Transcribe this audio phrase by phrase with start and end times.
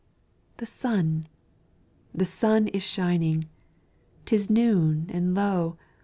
[0.57, 1.27] the sun,
[2.11, 3.45] the sun is shining!
[4.25, 5.77] 'Tis noon, and lo!